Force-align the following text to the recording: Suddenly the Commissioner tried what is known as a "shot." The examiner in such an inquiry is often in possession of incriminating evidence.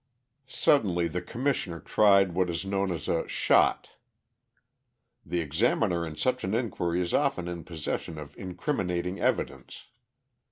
Suddenly 0.47 1.07
the 1.09 1.21
Commissioner 1.21 1.79
tried 1.79 2.31
what 2.33 2.49
is 2.49 2.65
known 2.65 2.89
as 2.91 3.07
a 3.07 3.27
"shot." 3.27 3.91
The 5.23 5.41
examiner 5.41 6.07
in 6.07 6.15
such 6.15 6.43
an 6.43 6.55
inquiry 6.55 6.99
is 7.01 7.13
often 7.13 7.47
in 7.47 7.63
possession 7.63 8.17
of 8.17 8.35
incriminating 8.35 9.19
evidence. 9.19 9.85